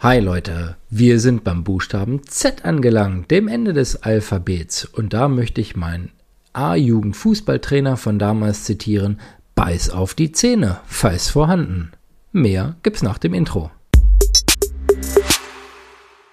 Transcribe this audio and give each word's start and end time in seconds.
Hi 0.00 0.20
Leute, 0.20 0.76
wir 0.90 1.18
sind 1.18 1.42
beim 1.42 1.64
Buchstaben 1.64 2.22
Z 2.22 2.64
angelangt, 2.64 3.32
dem 3.32 3.48
Ende 3.48 3.72
des 3.72 4.00
Alphabets. 4.00 4.84
Und 4.84 5.12
da 5.12 5.26
möchte 5.26 5.60
ich 5.60 5.74
meinen 5.74 6.12
A-Jugend-Fußballtrainer 6.52 7.96
von 7.96 8.20
damals 8.20 8.62
zitieren: 8.62 9.18
Beiß 9.56 9.90
auf 9.90 10.14
die 10.14 10.30
Zähne, 10.30 10.78
falls 10.86 11.30
vorhanden. 11.30 11.90
Mehr 12.30 12.76
gibt's 12.84 13.02
nach 13.02 13.18
dem 13.18 13.34
Intro. 13.34 13.72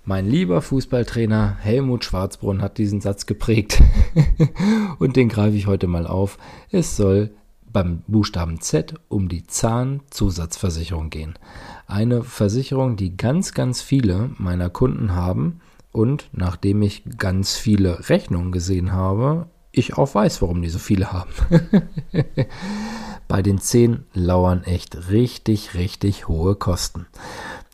Mein 0.04 0.30
lieber 0.30 0.62
Fußballtrainer 0.62 1.58
Helmut 1.60 2.06
Schwarzbrunn 2.06 2.62
hat 2.62 2.78
diesen 2.78 3.02
Satz 3.02 3.26
geprägt 3.26 3.82
und 5.00 5.16
den 5.16 5.28
greife 5.28 5.58
ich 5.58 5.66
heute 5.66 5.88
mal 5.88 6.06
auf. 6.06 6.38
Es 6.70 6.96
soll 6.96 7.32
beim 7.76 8.04
Buchstaben 8.08 8.62
Z 8.62 8.94
um 9.10 9.28
die 9.28 9.46
Zahnzusatzversicherung 9.46 11.10
gehen. 11.10 11.38
Eine 11.88 12.24
Versicherung, 12.24 12.96
die 12.96 13.18
ganz, 13.18 13.54
ganz 13.54 13.82
viele 13.82 14.30
meiner 14.38 14.70
Kunden 14.70 15.14
haben 15.14 15.60
und 15.92 16.30
nachdem 16.32 16.82
ich 16.82 17.04
ganz 17.18 17.58
viele 17.58 18.08
Rechnungen 18.08 18.54
gesehen 18.54 18.94
habe, 18.94 19.48
ich 19.74 19.98
auch 19.98 20.16
weiß, 20.16 20.42
warum 20.42 20.62
die 20.62 20.70
so 20.70 20.80
viele 20.80 21.12
haben. 21.12 21.32
Bei 23.28 23.42
den 23.42 23.60
10 23.60 24.06
lauern 24.14 24.64
echt 24.64 25.10
richtig, 25.10 25.74
richtig 25.74 26.30
hohe 26.30 26.56
Kosten. 26.56 27.08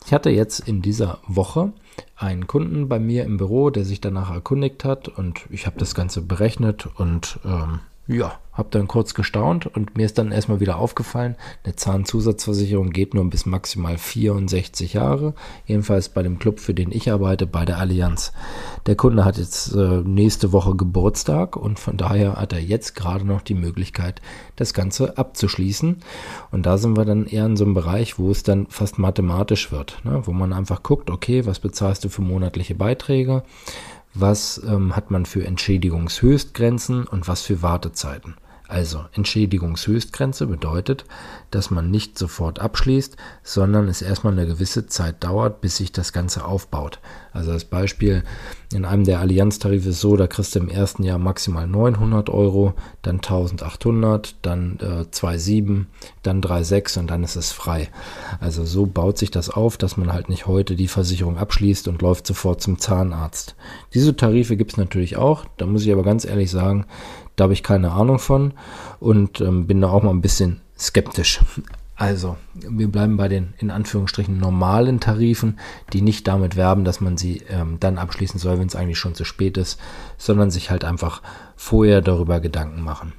Ich 0.04 0.12
hatte 0.12 0.30
jetzt 0.30 0.66
in 0.66 0.82
dieser 0.82 1.20
Woche 1.28 1.72
einen 2.16 2.48
Kunden 2.48 2.88
bei 2.88 2.98
mir 2.98 3.22
im 3.22 3.36
Büro, 3.36 3.70
der 3.70 3.84
sich 3.84 4.00
danach 4.00 4.32
erkundigt 4.32 4.84
hat 4.84 5.06
und 5.06 5.46
ich 5.50 5.66
habe 5.66 5.78
das 5.78 5.94
Ganze 5.94 6.22
berechnet 6.22 6.88
und 6.96 7.38
ähm, 7.44 7.78
ja, 8.08 8.40
habe 8.52 8.68
dann 8.70 8.86
kurz 8.86 9.14
gestaunt 9.14 9.66
und 9.66 9.96
mir 9.96 10.04
ist 10.04 10.18
dann 10.18 10.30
erstmal 10.30 10.60
wieder 10.60 10.76
aufgefallen, 10.76 11.36
eine 11.64 11.74
Zahnzusatzversicherung 11.74 12.90
geht 12.90 13.14
nur 13.14 13.28
bis 13.30 13.46
maximal 13.46 13.96
64 13.96 14.92
Jahre. 14.92 15.34
Jedenfalls 15.66 16.10
bei 16.10 16.22
dem 16.22 16.38
Club, 16.38 16.60
für 16.60 16.74
den 16.74 16.92
ich 16.92 17.10
arbeite, 17.10 17.46
bei 17.46 17.64
der 17.64 17.78
Allianz. 17.78 18.32
Der 18.86 18.94
Kunde 18.94 19.24
hat 19.24 19.38
jetzt 19.38 19.74
äh, 19.74 20.02
nächste 20.04 20.52
Woche 20.52 20.76
Geburtstag 20.76 21.56
und 21.56 21.78
von 21.78 21.96
daher 21.96 22.36
hat 22.36 22.52
er 22.52 22.60
jetzt 22.60 22.94
gerade 22.94 23.24
noch 23.24 23.40
die 23.40 23.54
Möglichkeit, 23.54 24.20
das 24.56 24.74
Ganze 24.74 25.16
abzuschließen. 25.16 26.02
Und 26.50 26.66
da 26.66 26.76
sind 26.76 26.96
wir 26.96 27.06
dann 27.06 27.26
eher 27.26 27.46
in 27.46 27.56
so 27.56 27.64
einem 27.64 27.74
Bereich, 27.74 28.18
wo 28.18 28.30
es 28.30 28.42
dann 28.42 28.66
fast 28.68 28.98
mathematisch 28.98 29.72
wird, 29.72 30.00
ne? 30.04 30.22
wo 30.26 30.32
man 30.32 30.52
einfach 30.52 30.82
guckt, 30.82 31.10
okay, 31.10 31.46
was 31.46 31.58
bezahlst 31.58 32.04
du 32.04 32.10
für 32.10 32.22
monatliche 32.22 32.74
Beiträge? 32.74 33.44
Was 34.14 34.60
ähm, 34.66 34.94
hat 34.94 35.10
man 35.10 35.26
für 35.26 35.44
Entschädigungshöchstgrenzen 35.44 37.06
und 37.06 37.28
was 37.28 37.42
für 37.42 37.62
Wartezeiten. 37.62 38.36
Also 38.72 39.04
Entschädigungshöchstgrenze 39.12 40.46
bedeutet, 40.46 41.04
dass 41.50 41.70
man 41.70 41.90
nicht 41.90 42.16
sofort 42.16 42.58
abschließt, 42.58 43.18
sondern 43.42 43.86
es 43.86 44.00
erstmal 44.00 44.32
eine 44.32 44.46
gewisse 44.46 44.86
Zeit 44.86 45.22
dauert, 45.22 45.60
bis 45.60 45.76
sich 45.76 45.92
das 45.92 46.14
Ganze 46.14 46.46
aufbaut. 46.46 46.98
Also 47.34 47.50
als 47.50 47.66
Beispiel, 47.66 48.24
in 48.72 48.86
einem 48.86 49.04
der 49.04 49.20
Allianztarife 49.20 49.90
ist 49.90 50.00
so, 50.00 50.16
da 50.16 50.26
kriegst 50.26 50.54
du 50.54 50.60
im 50.60 50.70
ersten 50.70 51.02
Jahr 51.02 51.18
maximal 51.18 51.66
900 51.66 52.30
Euro, 52.30 52.72
dann 53.02 53.16
1800, 53.16 54.36
dann 54.40 54.78
äh, 54.80 55.04
2,7, 55.14 55.84
dann 56.22 56.40
3,6 56.40 56.98
und 56.98 57.10
dann 57.10 57.24
ist 57.24 57.36
es 57.36 57.52
frei. 57.52 57.90
Also 58.40 58.64
so 58.64 58.86
baut 58.86 59.18
sich 59.18 59.30
das 59.30 59.50
auf, 59.50 59.76
dass 59.76 59.98
man 59.98 60.14
halt 60.14 60.30
nicht 60.30 60.46
heute 60.46 60.76
die 60.76 60.88
Versicherung 60.88 61.36
abschließt 61.36 61.88
und 61.88 62.00
läuft 62.00 62.26
sofort 62.26 62.62
zum 62.62 62.78
Zahnarzt. 62.78 63.54
Diese 63.92 64.16
Tarife 64.16 64.56
gibt 64.56 64.72
es 64.72 64.76
natürlich 64.78 65.18
auch, 65.18 65.44
da 65.58 65.66
muss 65.66 65.84
ich 65.84 65.92
aber 65.92 66.04
ganz 66.04 66.24
ehrlich 66.24 66.50
sagen, 66.50 66.86
da 67.36 67.44
habe 67.44 67.52
ich 67.52 67.62
keine 67.62 67.92
Ahnung 67.92 68.18
von 68.18 68.52
und 69.00 69.40
ähm, 69.40 69.66
bin 69.66 69.80
da 69.80 69.90
auch 69.90 70.02
mal 70.02 70.10
ein 70.10 70.22
bisschen 70.22 70.60
skeptisch. 70.78 71.40
Also, 71.94 72.36
wir 72.54 72.90
bleiben 72.90 73.16
bei 73.16 73.28
den 73.28 73.54
in 73.58 73.70
Anführungsstrichen 73.70 74.36
normalen 74.36 74.98
Tarifen, 74.98 75.60
die 75.92 76.02
nicht 76.02 76.26
damit 76.26 76.56
werben, 76.56 76.84
dass 76.84 77.00
man 77.00 77.16
sie 77.16 77.42
ähm, 77.48 77.76
dann 77.78 77.98
abschließen 77.98 78.40
soll, 78.40 78.58
wenn 78.58 78.66
es 78.66 78.74
eigentlich 78.74 78.98
schon 78.98 79.14
zu 79.14 79.24
spät 79.24 79.56
ist, 79.56 79.78
sondern 80.18 80.50
sich 80.50 80.70
halt 80.70 80.84
einfach 80.84 81.22
vorher 81.54 82.00
darüber 82.00 82.40
Gedanken 82.40 82.82
machen. 82.82 83.12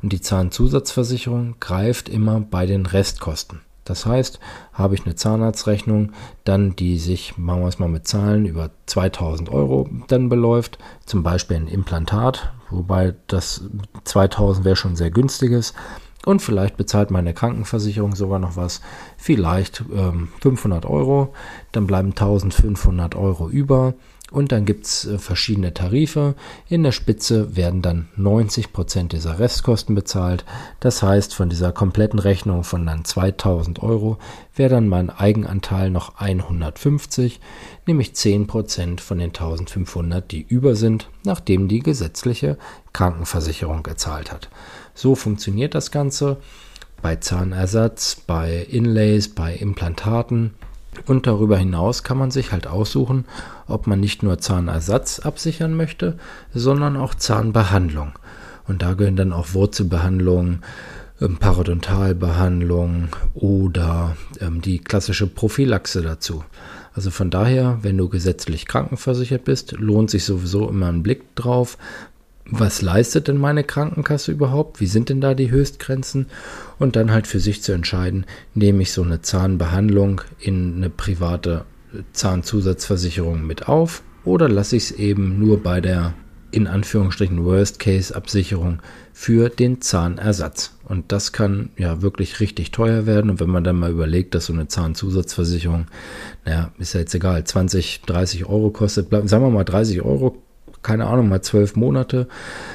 Und 0.00 0.12
die 0.12 0.20
Zahnzusatzversicherung 0.20 1.56
greift 1.60 2.08
immer 2.08 2.40
bei 2.40 2.66
den 2.66 2.86
Restkosten. 2.86 3.60
Das 3.84 4.06
heißt, 4.06 4.40
habe 4.72 4.94
ich 4.94 5.04
eine 5.04 5.14
Zahnarztrechnung, 5.14 6.12
dann 6.44 6.74
die 6.74 6.98
sich, 6.98 7.36
machen 7.36 7.60
wir 7.60 7.68
es 7.68 7.78
mal 7.78 7.88
mit 7.88 8.08
Zahlen, 8.08 8.46
über 8.46 8.70
2000 8.86 9.50
Euro 9.50 9.88
dann 10.08 10.28
beläuft, 10.28 10.78
zum 11.04 11.22
Beispiel 11.22 11.58
ein 11.58 11.68
Implantat, 11.68 12.52
wobei 12.70 13.14
das 13.26 13.64
2000 14.04 14.64
wäre 14.64 14.76
schon 14.76 14.96
sehr 14.96 15.10
günstiges. 15.10 15.74
Und 16.24 16.40
vielleicht 16.40 16.78
bezahlt 16.78 17.10
meine 17.10 17.34
Krankenversicherung 17.34 18.14
sogar 18.14 18.38
noch 18.38 18.56
was, 18.56 18.80
vielleicht 19.18 19.84
ähm, 19.94 20.28
500 20.40 20.86
Euro, 20.86 21.34
dann 21.72 21.86
bleiben 21.86 22.10
1500 22.10 23.14
Euro 23.14 23.50
über 23.50 23.92
und 24.30 24.52
dann 24.52 24.64
gibt 24.64 24.86
es 24.86 25.04
äh, 25.04 25.18
verschiedene 25.18 25.74
Tarife. 25.74 26.34
In 26.68 26.82
der 26.82 26.92
Spitze 26.92 27.56
werden 27.56 27.82
dann 27.82 28.08
90 28.16 28.72
Prozent 28.72 29.12
dieser 29.12 29.38
Restkosten 29.38 29.94
bezahlt. 29.94 30.44
Das 30.80 31.02
heißt, 31.02 31.34
von 31.34 31.50
dieser 31.50 31.72
kompletten 31.72 32.18
Rechnung 32.18 32.64
von 32.64 32.86
dann 32.86 33.04
2000 33.04 33.82
Euro 33.82 34.18
wäre 34.56 34.70
dann 34.70 34.88
mein 34.88 35.10
Eigenanteil 35.10 35.90
noch 35.90 36.16
150, 36.18 37.40
nämlich 37.86 38.14
10 38.14 38.46
Prozent 38.46 39.00
von 39.00 39.18
den 39.18 39.28
1500, 39.28 40.30
die 40.30 40.42
über 40.42 40.74
sind, 40.74 41.10
nachdem 41.24 41.68
die 41.68 41.80
gesetzliche 41.80 42.56
Krankenversicherung 42.92 43.82
gezahlt 43.82 44.32
hat. 44.32 44.48
So 44.94 45.14
funktioniert 45.14 45.74
das 45.74 45.90
Ganze 45.90 46.38
bei 47.02 47.16
Zahnersatz, 47.16 48.16
bei 48.26 48.66
Inlays, 48.70 49.28
bei 49.28 49.54
Implantaten 49.54 50.54
und 51.06 51.26
darüber 51.26 51.56
hinaus 51.56 52.02
kann 52.02 52.18
man 52.18 52.30
sich 52.30 52.52
halt 52.52 52.66
aussuchen, 52.66 53.24
ob 53.66 53.86
man 53.86 54.00
nicht 54.00 54.22
nur 54.22 54.38
Zahnersatz 54.38 55.20
absichern 55.20 55.74
möchte, 55.74 56.18
sondern 56.54 56.96
auch 56.96 57.14
Zahnbehandlung. 57.14 58.12
Und 58.66 58.82
da 58.82 58.94
gehören 58.94 59.16
dann 59.16 59.32
auch 59.32 59.52
Wurzelbehandlung, 59.52 60.60
ähm, 61.20 61.36
Parodontalbehandlung 61.36 63.08
oder 63.34 64.16
ähm, 64.40 64.60
die 64.60 64.78
klassische 64.78 65.26
Prophylaxe 65.26 66.02
dazu. 66.02 66.44
Also 66.94 67.10
von 67.10 67.30
daher, 67.30 67.78
wenn 67.82 67.98
du 67.98 68.08
gesetzlich 68.08 68.66
krankenversichert 68.66 69.44
bist, 69.44 69.72
lohnt 69.72 70.10
sich 70.10 70.24
sowieso 70.24 70.68
immer 70.68 70.86
ein 70.86 71.02
Blick 71.02 71.34
drauf, 71.34 71.76
was 72.50 72.82
leistet 72.82 73.28
denn 73.28 73.38
meine 73.38 73.64
Krankenkasse 73.64 74.32
überhaupt? 74.32 74.80
Wie 74.80 74.86
sind 74.86 75.08
denn 75.08 75.20
da 75.20 75.34
die 75.34 75.50
Höchstgrenzen? 75.50 76.26
Und 76.78 76.96
dann 76.96 77.10
halt 77.10 77.26
für 77.26 77.40
sich 77.40 77.62
zu 77.62 77.72
entscheiden, 77.72 78.26
nehme 78.54 78.82
ich 78.82 78.92
so 78.92 79.02
eine 79.02 79.22
Zahnbehandlung 79.22 80.20
in 80.40 80.76
eine 80.76 80.90
private 80.90 81.64
Zahnzusatzversicherung 82.12 83.46
mit 83.46 83.68
auf 83.68 84.02
oder 84.24 84.48
lasse 84.48 84.76
ich 84.76 84.84
es 84.84 84.92
eben 84.92 85.38
nur 85.38 85.62
bei 85.62 85.80
der 85.80 86.14
in 86.50 86.68
Anführungsstrichen 86.68 87.44
Worst-Case-Absicherung 87.44 88.78
für 89.12 89.48
den 89.48 89.80
Zahnersatz. 89.80 90.76
Und 90.84 91.10
das 91.10 91.32
kann 91.32 91.70
ja 91.76 92.00
wirklich 92.00 92.38
richtig 92.38 92.70
teuer 92.70 93.06
werden. 93.06 93.28
Und 93.28 93.40
wenn 93.40 93.50
man 93.50 93.64
dann 93.64 93.76
mal 93.76 93.90
überlegt, 93.90 94.36
dass 94.36 94.46
so 94.46 94.52
eine 94.52 94.68
Zahnzusatzversicherung, 94.68 95.86
naja, 96.44 96.70
ist 96.78 96.94
ja 96.94 97.00
jetzt 97.00 97.14
egal, 97.14 97.42
20, 97.42 98.02
30 98.02 98.46
Euro 98.46 98.70
kostet, 98.70 99.10
sagen 99.10 99.44
wir 99.44 99.50
mal 99.50 99.64
30 99.64 100.02
Euro 100.02 100.36
keine 100.84 101.06
Ahnung, 101.06 101.28
mal 101.28 101.42
zwölf 101.42 101.74
Monate 101.74 102.28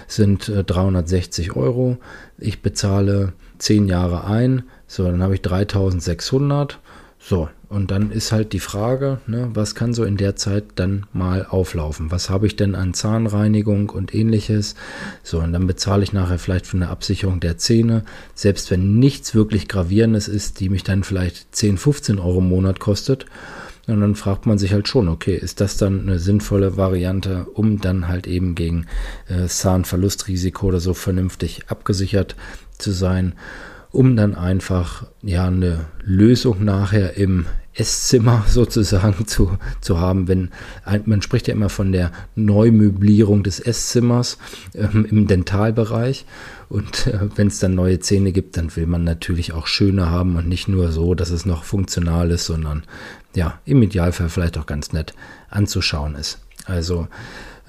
sind 0.08 0.50
äh, 0.50 0.66
360 0.66 1.56
Euro. 1.56 1.98
Ich 2.38 2.62
bezahle 2.62 3.32
zehn 3.58 3.88
Jahre 3.88 4.26
ein, 4.26 4.64
so, 4.88 5.06
dann 5.06 5.24
habe 5.24 5.36
ich 5.36 5.42
3600. 5.42 6.80
So, 7.22 7.50
und 7.68 7.92
dann 7.92 8.12
ist 8.12 8.32
halt 8.32 8.54
die 8.54 8.60
Frage, 8.60 9.20
ne, 9.28 9.50
was 9.54 9.76
kann 9.76 9.94
so 9.94 10.04
in 10.04 10.18
der 10.18 10.36
Zeit 10.36 10.64
dann 10.76 11.06
mal 11.14 11.46
auflaufen? 11.48 12.12
Was 12.12 12.30
habe 12.30 12.48
ich 12.48 12.56
denn 12.56 12.74
an 12.74 12.94
Zahnreinigung 12.94 13.90
und 13.90 14.16
ähnliches? 14.16 14.74
So, 15.22 15.40
und 15.40 15.54
dann 15.54 15.68
bezahle 15.68 16.02
ich 16.02 16.14
nachher 16.14 16.40
vielleicht 16.40 16.66
für 16.66 16.78
eine 16.78 16.90
Absicherung 16.90 17.40
der 17.40 17.58
Zähne, 17.58 18.04
selbst 18.34 18.72
wenn 18.72 18.98
nichts 18.98 19.36
wirklich 19.36 19.68
Gravierendes 19.68 20.28
ist, 20.28 20.62
die 20.62 20.70
mich 20.70 20.84
dann 20.84 21.04
vielleicht 21.04 21.54
10, 21.56 21.78
15 21.78 22.18
Euro 22.20 22.40
im 22.40 22.50
Monat 22.50 22.80
kostet. 22.80 23.26
Und 23.92 24.02
dann 24.02 24.16
fragt 24.16 24.46
man 24.46 24.58
sich 24.58 24.74
halt 24.74 24.88
schon, 24.88 25.08
okay, 25.08 25.36
ist 25.36 25.62
das 25.62 25.78
dann 25.78 26.02
eine 26.02 26.20
sinnvolle 26.20 26.78
Variante, 26.78 27.46
um 27.54 27.80
dann 27.80 28.08
halt 28.08 28.28
eben 28.28 28.56
gegen 28.56 28.86
äh, 29.28 29.48
Zahnverlustrisiko 29.48 30.68
oder 30.68 30.80
so 30.80 30.94
vernünftig 30.94 31.64
abgesichert 31.68 32.36
zu 32.78 32.92
sein, 32.92 33.34
um 33.92 34.16
dann 34.16 34.36
einfach 34.36 35.08
ja 35.22 35.48
eine 35.48 35.88
Lösung 36.04 36.64
nachher 36.64 37.18
im 37.18 37.46
Esszimmer 37.80 38.44
sozusagen 38.48 39.28
zu, 39.28 39.58
zu 39.82 40.00
haben, 40.00 40.28
wenn 40.28 40.50
man 41.06 41.22
spricht 41.22 41.48
ja 41.48 41.54
immer 41.54 41.70
von 41.70 41.92
der 41.92 42.12
Neumöblierung 42.36 43.44
des 43.44 43.60
Esszimmers 43.60 44.38
ähm, 44.76 45.06
im 45.10 45.28
Dentalbereich 45.28 46.26
und 46.70 47.08
äh, 47.08 47.20
wenn 47.36 47.48
es 47.48 47.60
dann 47.60 47.76
neue 47.76 48.00
Zähne 48.00 48.32
gibt, 48.32 48.58
dann 48.58 48.76
will 48.76 48.86
man 48.86 49.04
natürlich 49.04 49.54
auch 49.54 49.68
schöne 49.68 50.10
haben 50.10 50.36
und 50.36 50.48
nicht 50.48 50.68
nur 50.68 50.92
so, 50.92 51.16
dass 51.16 51.32
es 51.32 51.46
noch 51.46 51.64
funktional 51.64 52.30
ist, 52.32 52.46
sondern 52.46 52.84
ja, 53.36 53.60
im 53.66 53.82
Idealfall 53.82 54.30
vielleicht 54.30 54.58
auch 54.58 54.66
ganz 54.66 54.94
nett 54.94 55.14
anzuschauen 55.50 56.16
ist. 56.16 56.40
Also 56.66 57.08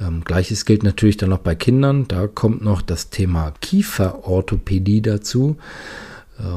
ähm, 0.00 0.22
Gleiches 0.24 0.64
gilt 0.64 0.82
natürlich 0.82 1.16
dann 1.16 1.30
noch 1.30 1.38
bei 1.38 1.54
Kindern. 1.54 2.08
Da 2.08 2.26
kommt 2.26 2.62
noch 2.62 2.82
das 2.82 3.10
Thema 3.10 3.52
Kieferorthopädie 3.60 5.02
dazu. 5.02 5.56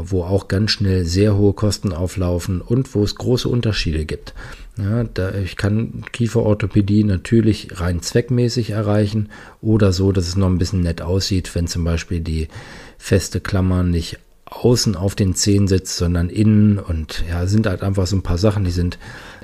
Wo 0.03 0.24
auch 0.24 0.47
ganz 0.47 0.71
schnell 0.71 1.06
sehr 1.06 1.35
hohe 1.38 1.53
Kosten 1.53 1.94
auflaufen 1.94 2.62
und 2.62 2.94
wo 2.95 3.03
es 3.03 3.15
große 3.15 3.50
Unterschiede 3.50 4.06
gibt. 4.06 4.33
Ja, 4.77 5.03
da, 5.03 5.35
ich 5.35 5.56
kann 5.56 6.03
Kieferorthopädie 6.12 7.03
natürlich 7.03 7.80
rein 7.80 8.01
zweckmäßig 8.01 8.71
erreichen 8.71 9.30
oder 9.62 9.91
so, 9.91 10.12
dass 10.12 10.27
es 10.27 10.35
noch 10.35 10.47
ein 10.47 10.57
bisschen 10.57 10.81
nett 10.81 11.01
aussieht, 11.01 11.53
wenn 11.53 11.68
zum 11.68 11.83
Beispiel 11.83 12.21
die 12.21 12.47
feste 12.97 13.39
Klammer 13.39 13.83
nicht 13.83 14.18
außen 14.45 14.95
auf 14.95 15.15
den 15.15 15.35
Zehen 15.35 15.68
sitzt, 15.68 15.97
sondern 15.97 16.30
innen 16.30 16.80
und 16.80 17.24
ja, 17.30 17.47
sind 17.47 17.68
halt 17.68 17.81
einfach 17.81 18.07
so 18.07 18.15
ein 18.15 18.24
paar 18.24 18.38
Sachen, 18.38 18.63
die 18.63 18.71
sind 18.71 18.97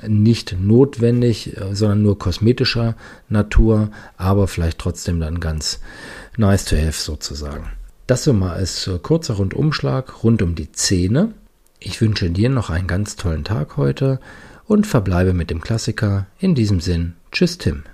nicht 0.06 0.56
notwendig, 0.60 1.56
äh, 1.56 1.74
sondern 1.74 2.02
nur 2.02 2.18
kosmetischer 2.18 2.96
Natur, 3.28 3.90
aber 4.16 4.48
vielleicht 4.48 4.78
trotzdem 4.78 5.20
dann 5.20 5.40
ganz 5.40 5.80
nice 6.36 6.64
to 6.64 6.76
have 6.76 6.92
sozusagen. 6.92 7.70
Das 8.10 8.24
so 8.24 8.32
mal 8.32 8.54
als 8.54 8.88
äh, 8.88 8.98
kurzer 8.98 9.34
Rundumschlag 9.34 10.24
rund 10.24 10.42
um 10.42 10.56
die 10.56 10.72
Zähne. 10.72 11.32
Ich 11.78 12.00
wünsche 12.00 12.28
dir 12.28 12.48
noch 12.48 12.68
einen 12.68 12.88
ganz 12.88 13.14
tollen 13.14 13.44
Tag 13.44 13.76
heute 13.76 14.18
und 14.66 14.84
verbleibe 14.84 15.32
mit 15.32 15.48
dem 15.48 15.60
Klassiker. 15.60 16.26
In 16.40 16.56
diesem 16.56 16.80
Sinn, 16.80 17.14
tschüss 17.30 17.58
Tim. 17.58 17.84